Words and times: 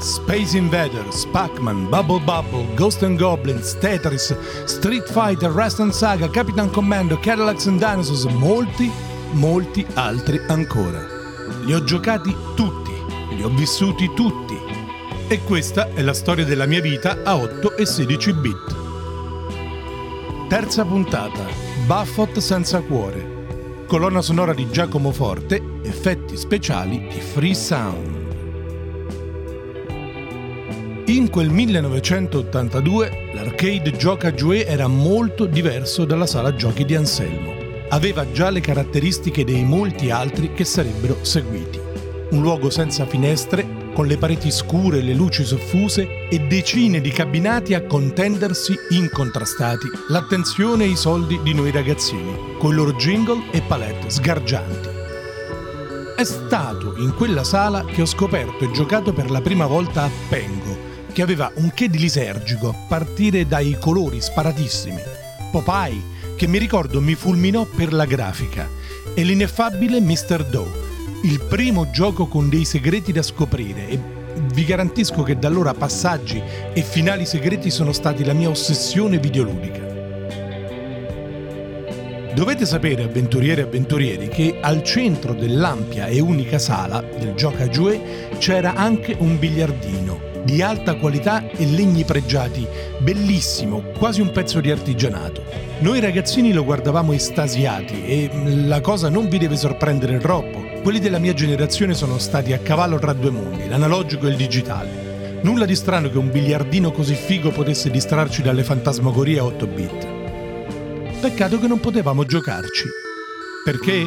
Space 0.00 0.56
Invaders, 0.56 1.26
Pac-Man, 1.26 1.90
Bubble 1.90 2.20
Bubble, 2.20 2.66
Ghost 2.74 3.02
and 3.02 3.18
Goblins, 3.18 3.74
Tetris, 3.74 4.34
Street 4.64 5.06
Fighter, 5.06 5.50
Rust 5.50 5.86
Saga, 5.90 6.30
Capitan 6.30 6.70
Commando, 6.70 7.18
Cadillacs 7.18 7.66
and 7.66 7.78
Dinosaurs 7.78 8.24
molti, 8.24 8.90
molti 9.32 9.86
altri 9.94 10.40
ancora. 10.48 11.06
Li 11.64 11.74
ho 11.74 11.84
giocati 11.84 12.34
tutti, 12.54 12.92
li 13.36 13.42
ho 13.42 13.50
vissuti 13.50 14.10
tutti. 14.14 14.58
E 15.28 15.42
questa 15.44 15.92
è 15.92 16.00
la 16.00 16.14
storia 16.14 16.46
della 16.46 16.66
mia 16.66 16.80
vita 16.80 17.18
a 17.22 17.36
8 17.36 17.76
e 17.76 17.84
16 17.84 18.32
bit. 18.32 18.76
Terza 20.48 20.84
puntata, 20.86 21.44
Buffot 21.86 22.38
senza 22.38 22.80
cuore. 22.80 23.84
Colonna 23.86 24.22
sonora 24.22 24.54
di 24.54 24.70
Giacomo 24.70 25.12
Forte, 25.12 25.80
effetti 25.82 26.36
speciali 26.38 27.08
di 27.08 27.20
Free 27.20 27.54
Sound. 27.54 28.23
In 31.14 31.30
quel 31.30 31.48
1982 31.48 33.30
l'arcade 33.34 33.92
Gioca 33.92 34.32
Jouet 34.32 34.68
era 34.68 34.88
molto 34.88 35.46
diverso 35.46 36.04
dalla 36.04 36.26
sala 36.26 36.56
giochi 36.56 36.84
di 36.84 36.96
Anselmo. 36.96 37.54
Aveva 37.90 38.28
già 38.32 38.50
le 38.50 38.58
caratteristiche 38.58 39.44
dei 39.44 39.62
molti 39.62 40.10
altri 40.10 40.52
che 40.52 40.64
sarebbero 40.64 41.18
seguiti. 41.22 41.78
Un 42.30 42.42
luogo 42.42 42.68
senza 42.68 43.06
finestre, 43.06 43.92
con 43.94 44.08
le 44.08 44.18
pareti 44.18 44.50
scure, 44.50 45.02
le 45.02 45.14
luci 45.14 45.44
soffuse 45.44 46.26
e 46.28 46.40
decine 46.40 47.00
di 47.00 47.10
cabinati 47.10 47.74
a 47.74 47.86
contendersi 47.86 48.74
incontrastati 48.88 49.86
l'attenzione 50.08 50.82
e 50.82 50.88
i 50.88 50.96
soldi 50.96 51.38
di 51.44 51.54
noi 51.54 51.70
ragazzini, 51.70 52.56
con 52.58 52.72
i 52.72 52.74
loro 52.74 52.92
jingle 52.94 53.52
e 53.52 53.62
palette 53.62 54.10
sgargianti. 54.10 54.88
È 56.16 56.24
stato 56.24 56.96
in 56.96 57.14
quella 57.14 57.44
sala 57.44 57.84
che 57.84 58.02
ho 58.02 58.06
scoperto 58.06 58.64
e 58.64 58.72
giocato 58.72 59.12
per 59.12 59.30
la 59.30 59.40
prima 59.40 59.66
volta 59.66 60.02
a 60.02 60.10
Pengo, 60.28 60.93
che 61.14 61.22
aveva 61.22 61.50
un 61.54 61.70
che 61.72 61.88
di 61.88 61.98
lisergico 61.98 62.70
a 62.70 62.74
partire 62.88 63.46
dai 63.46 63.78
colori 63.78 64.20
sparatissimi. 64.20 65.00
Popeye, 65.52 66.02
che 66.36 66.48
mi 66.48 66.58
ricordo 66.58 67.00
mi 67.00 67.14
fulminò 67.14 67.64
per 67.64 67.92
la 67.92 68.04
grafica, 68.04 68.68
e 69.14 69.22
l'ineffabile 69.22 70.00
Mr. 70.00 70.44
Doe, 70.44 70.82
il 71.22 71.40
primo 71.40 71.88
gioco 71.90 72.26
con 72.26 72.48
dei 72.48 72.64
segreti 72.64 73.12
da 73.12 73.22
scoprire 73.22 73.88
e 73.88 73.98
vi 74.52 74.64
garantisco 74.64 75.22
che 75.22 75.38
da 75.38 75.46
allora 75.46 75.72
passaggi 75.72 76.42
e 76.72 76.82
finali 76.82 77.24
segreti 77.24 77.70
sono 77.70 77.92
stati 77.92 78.24
la 78.24 78.32
mia 78.32 78.48
ossessione 78.48 79.18
videoludica. 79.18 79.92
Dovete 82.34 82.66
sapere, 82.66 83.04
avventurieri 83.04 83.60
e 83.60 83.64
avventurieri, 83.64 84.26
che 84.26 84.58
al 84.60 84.82
centro 84.82 85.32
dell'ampia 85.32 86.06
e 86.06 86.18
unica 86.18 86.58
sala 86.58 87.00
del 87.00 87.34
Gioca 87.34 87.68
Jouet 87.68 88.38
c'era 88.38 88.74
anche 88.74 89.14
un 89.16 89.38
biliardino 89.38 90.33
di 90.44 90.62
alta 90.62 90.94
qualità 90.96 91.48
e 91.50 91.66
legni 91.66 92.04
pregiati, 92.04 92.66
bellissimo, 92.98 93.82
quasi 93.98 94.20
un 94.20 94.30
pezzo 94.30 94.60
di 94.60 94.70
artigianato. 94.70 95.42
Noi 95.80 96.00
ragazzini 96.00 96.52
lo 96.52 96.64
guardavamo 96.64 97.12
estasiati 97.12 98.04
e 98.04 98.30
la 98.66 98.80
cosa 98.80 99.08
non 99.08 99.28
vi 99.28 99.38
deve 99.38 99.56
sorprendere 99.56 100.18
troppo. 100.18 100.62
Quelli 100.82 101.00
della 101.00 101.18
mia 101.18 101.32
generazione 101.32 101.94
sono 101.94 102.18
stati 102.18 102.52
a 102.52 102.58
cavallo 102.58 102.98
tra 102.98 103.14
due 103.14 103.30
mondi, 103.30 103.68
l'analogico 103.68 104.26
e 104.26 104.30
il 104.30 104.36
digitale. 104.36 105.40
Nulla 105.42 105.64
di 105.64 105.74
strano 105.74 106.10
che 106.10 106.18
un 106.18 106.30
biliardino 106.30 106.90
così 106.90 107.14
figo 107.14 107.50
potesse 107.50 107.90
distrarci 107.90 108.42
dalle 108.42 108.64
fantasmagorie 108.64 109.38
a 109.38 109.44
8 109.44 109.66
bit. 109.66 110.06
Peccato 111.20 111.58
che 111.58 111.66
non 111.66 111.80
potevamo 111.80 112.24
giocarci. 112.24 112.84
Perché? 113.64 114.04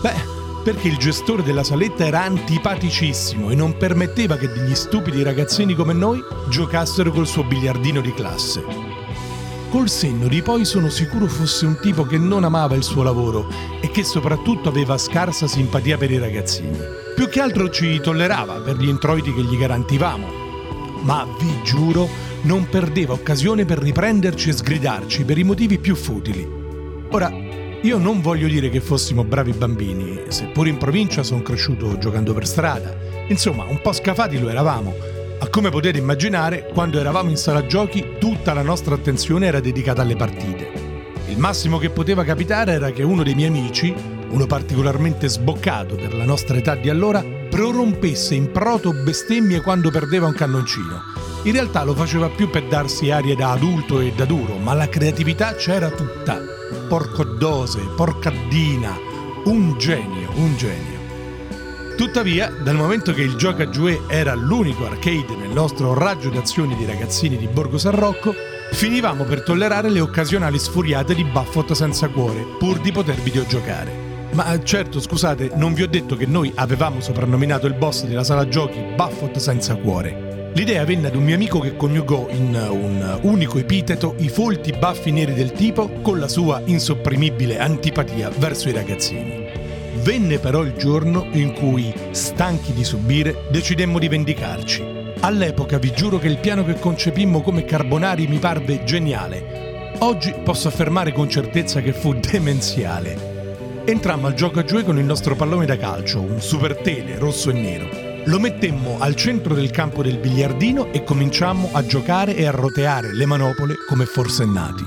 Beh, 0.00 0.43
perché 0.64 0.88
il 0.88 0.96
gestore 0.96 1.42
della 1.42 1.62
saletta 1.62 2.06
era 2.06 2.24
antipaticissimo 2.24 3.50
e 3.50 3.54
non 3.54 3.76
permetteva 3.76 4.38
che 4.38 4.50
degli 4.50 4.74
stupidi 4.74 5.22
ragazzini 5.22 5.74
come 5.74 5.92
noi 5.92 6.18
giocassero 6.48 7.12
col 7.12 7.26
suo 7.26 7.44
biliardino 7.44 8.00
di 8.00 8.14
classe. 8.14 8.64
Col 9.68 9.90
senno 9.90 10.26
di 10.26 10.40
poi 10.40 10.64
sono 10.64 10.88
sicuro 10.88 11.26
fosse 11.26 11.66
un 11.66 11.78
tipo 11.80 12.04
che 12.04 12.16
non 12.16 12.44
amava 12.44 12.76
il 12.76 12.82
suo 12.82 13.02
lavoro 13.02 13.46
e 13.80 13.90
che 13.90 14.04
soprattutto 14.04 14.70
aveva 14.70 14.96
scarsa 14.96 15.46
simpatia 15.46 15.98
per 15.98 16.10
i 16.10 16.18
ragazzini. 16.18 16.78
Più 17.14 17.28
che 17.28 17.40
altro 17.40 17.68
ci 17.68 18.00
tollerava 18.00 18.60
per 18.60 18.76
gli 18.76 18.88
introiti 18.88 19.34
che 19.34 19.42
gli 19.42 19.58
garantivamo. 19.58 20.26
Ma 21.02 21.26
vi 21.38 21.60
giuro, 21.62 22.08
non 22.42 22.66
perdeva 22.70 23.12
occasione 23.12 23.66
per 23.66 23.78
riprenderci 23.78 24.48
e 24.48 24.52
sgridarci 24.52 25.24
per 25.24 25.36
i 25.36 25.44
motivi 25.44 25.78
più 25.78 25.94
futili. 25.94 26.48
Ora, 27.10 27.30
io 27.84 27.98
non 27.98 28.22
voglio 28.22 28.48
dire 28.48 28.70
che 28.70 28.80
fossimo 28.80 29.24
bravi 29.24 29.52
bambini, 29.52 30.22
seppur 30.28 30.66
in 30.66 30.78
provincia 30.78 31.22
sono 31.22 31.42
cresciuto 31.42 31.98
giocando 31.98 32.32
per 32.32 32.46
strada. 32.46 32.96
Insomma, 33.28 33.64
un 33.64 33.78
po' 33.82 33.92
scafati 33.92 34.40
lo 34.40 34.48
eravamo. 34.48 34.94
Ma 35.38 35.48
come 35.48 35.68
potete 35.68 35.98
immaginare, 35.98 36.66
quando 36.72 36.98
eravamo 36.98 37.28
in 37.28 37.36
sala 37.36 37.66
giochi, 37.66 38.12
tutta 38.18 38.54
la 38.54 38.62
nostra 38.62 38.94
attenzione 38.94 39.48
era 39.48 39.60
dedicata 39.60 40.00
alle 40.00 40.16
partite. 40.16 40.70
Il 41.28 41.36
massimo 41.36 41.76
che 41.76 41.90
poteva 41.90 42.24
capitare 42.24 42.72
era 42.72 42.90
che 42.90 43.02
uno 43.02 43.22
dei 43.22 43.34
miei 43.34 43.48
amici, 43.48 43.94
uno 44.30 44.46
particolarmente 44.46 45.28
sboccato 45.28 45.96
per 45.96 46.14
la 46.14 46.24
nostra 46.24 46.56
età 46.56 46.76
di 46.76 46.88
allora, 46.88 47.22
prorompesse 47.22 48.34
in 48.34 48.50
proto 48.50 48.94
bestemmie 48.94 49.60
quando 49.60 49.90
perdeva 49.90 50.26
un 50.26 50.32
cannoncino. 50.32 51.02
In 51.42 51.52
realtà 51.52 51.84
lo 51.84 51.92
faceva 51.92 52.30
più 52.30 52.48
per 52.48 52.64
darsi 52.64 53.10
arie 53.10 53.36
da 53.36 53.50
adulto 53.50 54.00
e 54.00 54.14
da 54.16 54.24
duro, 54.24 54.56
ma 54.56 54.72
la 54.72 54.88
creatività 54.88 55.54
c'era 55.54 55.90
tutta 55.90 56.54
porco 56.88 57.24
dose, 57.24 57.80
porcaddina, 57.96 58.96
un 59.44 59.76
genio, 59.78 60.30
un 60.36 60.56
genio. 60.56 61.02
Tuttavia, 61.96 62.48
dal 62.48 62.74
momento 62.74 63.12
che 63.12 63.22
il 63.22 63.36
Gioca 63.36 63.66
Jouet 63.66 64.02
era 64.08 64.34
l'unico 64.34 64.84
arcade 64.84 65.36
nel 65.36 65.50
nostro 65.50 65.94
raggio 65.94 66.28
d'azione 66.28 66.76
di 66.76 66.84
ragazzini 66.84 67.36
di 67.36 67.46
Borgo 67.46 67.78
San 67.78 67.94
Rocco, 67.94 68.34
finivamo 68.72 69.24
per 69.24 69.42
tollerare 69.44 69.90
le 69.90 70.00
occasionali 70.00 70.58
sfuriate 70.58 71.14
di 71.14 71.24
Buffett 71.24 71.72
senza 71.72 72.08
cuore, 72.08 72.44
pur 72.58 72.80
di 72.80 72.90
poter 72.90 73.16
videogiocare. 73.16 74.12
Ma 74.32 74.60
certo, 74.62 75.00
scusate, 75.00 75.52
non 75.54 75.72
vi 75.72 75.82
ho 75.82 75.88
detto 75.88 76.16
che 76.16 76.26
noi 76.26 76.50
avevamo 76.56 77.00
soprannominato 77.00 77.68
il 77.68 77.74
boss 77.74 78.04
della 78.04 78.24
sala 78.24 78.48
giochi 78.48 78.80
Buffett 78.96 79.36
senza 79.36 79.76
cuore. 79.76 80.33
L'idea 80.54 80.84
venne 80.84 81.08
ad 81.08 81.16
un 81.16 81.24
mio 81.24 81.34
amico 81.34 81.58
che 81.58 81.74
coniugò 81.74 82.28
in 82.30 82.54
un 82.54 83.18
unico 83.22 83.58
epiteto 83.58 84.14
i 84.18 84.28
folti 84.28 84.70
baffi 84.70 85.10
neri 85.10 85.34
del 85.34 85.50
tipo 85.50 85.88
con 86.00 86.20
la 86.20 86.28
sua 86.28 86.62
insopprimibile 86.64 87.58
antipatia 87.58 88.30
verso 88.30 88.68
i 88.68 88.72
ragazzini. 88.72 89.48
Venne 90.02 90.38
però 90.38 90.62
il 90.62 90.74
giorno 90.74 91.26
in 91.32 91.54
cui, 91.54 91.92
stanchi 92.12 92.72
di 92.72 92.84
subire, 92.84 93.46
decidemmo 93.50 93.98
di 93.98 94.06
vendicarci. 94.06 94.84
All'epoca 95.20 95.78
vi 95.78 95.92
giuro 95.92 96.18
che 96.18 96.28
il 96.28 96.38
piano 96.38 96.64
che 96.64 96.78
concepimmo 96.78 97.40
come 97.40 97.64
Carbonari 97.64 98.28
mi 98.28 98.38
parve 98.38 98.84
geniale. 98.84 99.96
Oggi 99.98 100.32
posso 100.44 100.68
affermare 100.68 101.10
con 101.12 101.28
certezza 101.28 101.80
che 101.80 101.92
fu 101.92 102.14
demenziale. 102.14 103.82
Entrammo 103.86 104.28
al 104.28 104.34
gioco 104.34 104.60
a 104.60 104.64
giù 104.64 104.84
con 104.84 104.98
il 104.98 105.04
nostro 105.04 105.34
pallone 105.34 105.66
da 105.66 105.76
calcio, 105.76 106.20
un 106.20 106.40
super 106.40 106.76
tele 106.76 107.18
rosso 107.18 107.50
e 107.50 107.52
nero. 107.54 108.03
Lo 108.26 108.40
mettemmo 108.40 108.96
al 109.00 109.14
centro 109.16 109.54
del 109.54 109.70
campo 109.70 110.02
del 110.02 110.16
biliardino 110.16 110.90
e 110.92 111.04
cominciammo 111.04 111.68
a 111.72 111.84
giocare 111.84 112.34
e 112.34 112.46
a 112.46 112.50
roteare 112.50 113.12
le 113.12 113.26
manopole 113.26 113.74
come 113.86 114.06
forsennati. 114.06 114.82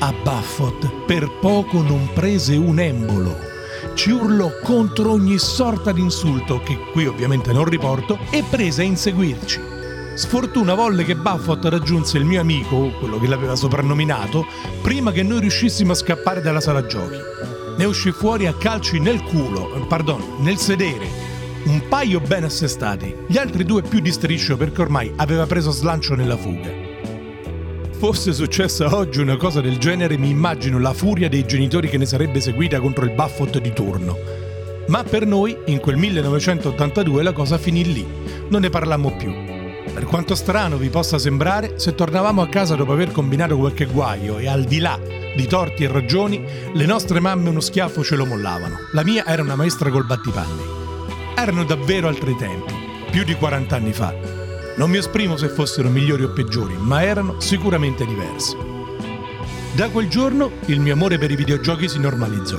A 0.00 0.12
Buffett 0.24 1.04
per 1.06 1.30
poco 1.40 1.82
non 1.82 2.10
prese 2.12 2.56
un 2.56 2.80
embolo. 2.80 3.38
Ci 3.94 4.10
urlò 4.10 4.50
contro 4.60 5.12
ogni 5.12 5.38
sorta 5.38 5.92
di 5.92 6.00
insulto, 6.00 6.60
che 6.60 6.76
qui 6.90 7.06
ovviamente 7.06 7.52
non 7.52 7.64
riporto, 7.64 8.18
e 8.30 8.42
prese 8.50 8.82
a 8.82 8.86
inseguirci. 8.86 9.60
Sfortuna 10.16 10.74
volle 10.74 11.04
che 11.04 11.14
Buffett 11.14 11.64
raggiunse 11.66 12.18
il 12.18 12.24
mio 12.24 12.40
amico, 12.40 12.90
quello 12.98 13.20
che 13.20 13.28
l'aveva 13.28 13.54
soprannominato, 13.54 14.46
prima 14.82 15.12
che 15.12 15.22
noi 15.22 15.40
riuscissimo 15.40 15.92
a 15.92 15.94
scappare 15.96 16.40
dalla 16.40 16.60
sala 16.60 16.84
giochi. 16.86 17.18
Ne 17.76 17.84
uscì 17.84 18.10
fuori 18.10 18.46
a 18.46 18.54
calci 18.54 18.98
nel 18.98 19.22
culo, 19.22 19.86
pardon, 19.86 20.38
nel 20.40 20.56
sedere, 20.56 21.25
un 21.66 21.88
paio 21.88 22.20
ben 22.20 22.44
assestati, 22.44 23.14
gli 23.26 23.38
altri 23.38 23.64
due 23.64 23.82
più 23.82 23.98
di 23.98 24.12
striscio 24.12 24.56
perché 24.56 24.82
ormai 24.82 25.12
aveva 25.16 25.46
preso 25.46 25.72
slancio 25.72 26.14
nella 26.14 26.36
fuga. 26.36 26.70
Fosse 27.90 28.32
successa 28.32 28.94
oggi 28.94 29.20
una 29.20 29.36
cosa 29.36 29.60
del 29.60 29.78
genere, 29.78 30.16
mi 30.16 30.30
immagino 30.30 30.78
la 30.78 30.92
furia 30.92 31.28
dei 31.28 31.44
genitori 31.44 31.88
che 31.88 31.98
ne 31.98 32.06
sarebbe 32.06 32.40
seguita 32.40 32.78
contro 32.78 33.04
il 33.04 33.12
Buffett 33.12 33.58
di 33.58 33.72
turno. 33.72 34.16
Ma 34.88 35.02
per 35.02 35.26
noi, 35.26 35.56
in 35.66 35.80
quel 35.80 35.96
1982, 35.96 37.22
la 37.24 37.32
cosa 37.32 37.58
finì 37.58 37.92
lì. 37.92 38.06
Non 38.48 38.60
ne 38.60 38.70
parlammo 38.70 39.16
più. 39.16 39.32
Per 39.92 40.04
quanto 40.04 40.36
strano 40.36 40.76
vi 40.76 40.90
possa 40.90 41.18
sembrare, 41.18 41.80
se 41.80 41.96
tornavamo 41.96 42.42
a 42.42 42.48
casa 42.48 42.76
dopo 42.76 42.92
aver 42.92 43.10
combinato 43.10 43.56
qualche 43.56 43.86
guaio 43.86 44.38
e 44.38 44.46
al 44.46 44.64
di 44.64 44.78
là 44.78 45.00
di 45.34 45.46
torti 45.46 45.82
e 45.82 45.88
ragioni, 45.88 46.44
le 46.72 46.86
nostre 46.86 47.18
mamme 47.18 47.48
uno 47.48 47.60
schiaffo 47.60 48.04
ce 48.04 48.14
lo 48.14 48.24
mollavano. 48.24 48.76
La 48.92 49.02
mia 49.02 49.26
era 49.26 49.42
una 49.42 49.56
maestra 49.56 49.90
col 49.90 50.06
battipanni 50.06 50.84
erano 51.36 51.64
davvero 51.64 52.08
altri 52.08 52.34
tempi, 52.34 52.72
più 53.10 53.22
di 53.22 53.34
40 53.34 53.76
anni 53.76 53.92
fa. 53.92 54.14
Non 54.76 54.90
mi 54.90 54.96
esprimo 54.96 55.36
se 55.36 55.48
fossero 55.48 55.88
migliori 55.88 56.24
o 56.24 56.30
peggiori, 56.30 56.74
ma 56.78 57.02
erano 57.02 57.40
sicuramente 57.40 58.04
diversi. 58.04 58.56
Da 59.74 59.90
quel 59.90 60.08
giorno 60.08 60.50
il 60.66 60.80
mio 60.80 60.94
amore 60.94 61.18
per 61.18 61.30
i 61.30 61.36
videogiochi 61.36 61.88
si 61.88 61.98
normalizzò. 61.98 62.58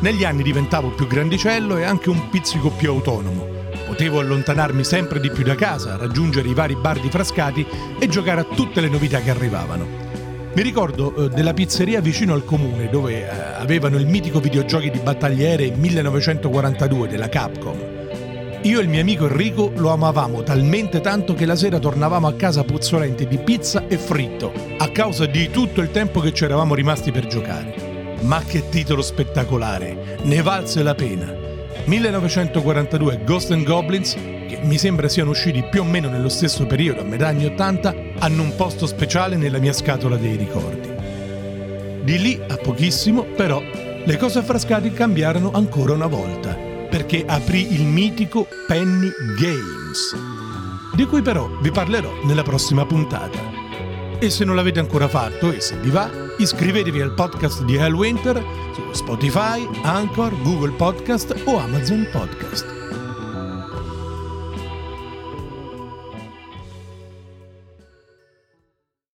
Negli 0.00 0.24
anni 0.24 0.42
diventavo 0.42 0.90
più 0.90 1.06
grandicello 1.06 1.76
e 1.76 1.84
anche 1.84 2.08
un 2.08 2.28
pizzico 2.28 2.70
più 2.70 2.90
autonomo. 2.90 3.48
Potevo 3.86 4.20
allontanarmi 4.20 4.84
sempre 4.84 5.20
di 5.20 5.30
più 5.30 5.42
da 5.42 5.54
casa, 5.54 5.96
raggiungere 5.96 6.48
i 6.48 6.54
vari 6.54 6.76
bar 6.76 7.00
di 7.00 7.10
Frascati 7.10 7.66
e 7.98 8.08
giocare 8.08 8.42
a 8.42 8.44
tutte 8.44 8.80
le 8.80 8.88
novità 8.88 9.20
che 9.20 9.30
arrivavano. 9.30 9.86
Mi 10.54 10.62
ricordo 10.62 11.14
eh, 11.14 11.28
della 11.28 11.52
pizzeria 11.52 12.00
vicino 12.00 12.34
al 12.34 12.44
comune 12.44 12.88
dove 12.88 13.22
eh, 13.22 13.28
avevano 13.28 13.96
il 13.98 14.06
mitico 14.06 14.40
videogiochi 14.40 14.90
di 14.90 15.00
battagliere 15.00 15.70
1942 15.70 17.08
della 17.08 17.28
Capcom. 17.28 17.95
Io 18.66 18.80
e 18.80 18.82
il 18.82 18.88
mio 18.88 19.00
amico 19.00 19.28
Enrico 19.28 19.70
lo 19.76 19.90
amavamo 19.90 20.42
talmente 20.42 21.00
tanto 21.00 21.34
che 21.34 21.46
la 21.46 21.54
sera 21.54 21.78
tornavamo 21.78 22.26
a 22.26 22.34
casa 22.34 22.64
puzzolenti 22.64 23.28
di 23.28 23.38
pizza 23.38 23.86
e 23.86 23.96
fritto, 23.96 24.52
a 24.78 24.88
causa 24.88 25.24
di 25.24 25.50
tutto 25.50 25.80
il 25.80 25.92
tempo 25.92 26.18
che 26.18 26.32
ci 26.34 26.42
eravamo 26.42 26.74
rimasti 26.74 27.12
per 27.12 27.28
giocare. 27.28 28.16
Ma 28.22 28.42
che 28.44 28.68
titolo 28.68 29.02
spettacolare! 29.02 30.18
Ne 30.22 30.42
valse 30.42 30.82
la 30.82 30.96
pena! 30.96 31.32
1942 31.84 33.20
Ghost 33.24 33.52
and 33.52 33.64
Goblins, 33.64 34.14
che 34.14 34.58
mi 34.62 34.78
sembra 34.78 35.08
siano 35.08 35.30
usciti 35.30 35.62
più 35.70 35.82
o 35.82 35.84
meno 35.84 36.08
nello 36.08 36.28
stesso 36.28 36.66
periodo, 36.66 37.02
a 37.02 37.04
metà 37.04 37.28
anni 37.28 37.44
80, 37.44 37.94
hanno 38.18 38.42
un 38.42 38.56
posto 38.56 38.88
speciale 38.88 39.36
nella 39.36 39.58
mia 39.58 39.72
scatola 39.72 40.16
dei 40.16 40.34
ricordi. 40.34 40.90
Di 42.02 42.18
lì 42.18 42.40
a 42.44 42.56
pochissimo, 42.56 43.22
però, 43.22 43.62
le 44.04 44.16
cose 44.16 44.40
a 44.40 44.42
Frascati 44.42 44.92
cambiarono 44.92 45.52
ancora 45.52 45.92
una 45.92 46.08
volta, 46.08 46.74
perché 46.96 47.26
aprì 47.26 47.74
il 47.74 47.84
mitico 47.84 48.48
Penny 48.66 49.10
Games, 49.38 50.16
di 50.94 51.04
cui 51.04 51.20
però 51.20 51.46
vi 51.60 51.70
parlerò 51.70 52.10
nella 52.24 52.42
prossima 52.42 52.86
puntata. 52.86 53.38
E 54.18 54.30
se 54.30 54.46
non 54.46 54.56
l'avete 54.56 54.80
ancora 54.80 55.06
fatto 55.06 55.52
e 55.52 55.60
se 55.60 55.76
vi 55.76 55.90
va, 55.90 56.08
iscrivetevi 56.38 57.02
al 57.02 57.12
podcast 57.12 57.64
di 57.64 57.76
Hellwinter 57.76 58.42
su 58.72 58.92
Spotify, 58.92 59.68
Anchor, 59.82 60.40
Google 60.40 60.72
Podcast 60.72 61.34
o 61.44 61.58
Amazon 61.58 62.08
Podcast. 62.10 62.75